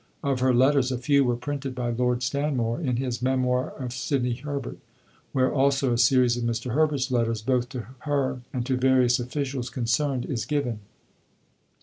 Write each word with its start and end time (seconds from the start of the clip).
Of 0.23 0.39
her 0.39 0.51
letters 0.51 0.91
a 0.91 0.97
few 0.97 1.23
were 1.23 1.35
printed 1.35 1.75
by 1.75 1.91
Lord 1.91 2.23
Stanmore 2.23 2.81
in 2.81 2.95
his 2.95 3.21
Memoir 3.21 3.69
of 3.77 3.93
Sidney 3.93 4.33
Herbert, 4.33 4.79
where 5.31 5.53
also 5.53 5.93
a 5.93 5.97
series 5.99 6.35
of 6.35 6.43
Mr. 6.43 6.73
Herbert's 6.73 7.11
letters, 7.11 7.43
both 7.43 7.69
to 7.69 7.85
her 7.99 8.41
and 8.51 8.65
to 8.65 8.77
various 8.77 9.19
officials 9.19 9.69
concerned, 9.69 10.25
is 10.25 10.43
given. 10.45 10.79